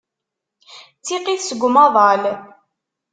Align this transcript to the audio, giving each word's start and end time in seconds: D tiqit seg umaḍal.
D 0.99 1.01
tiqit 1.05 1.41
seg 1.45 1.61
umaḍal. 1.67 2.23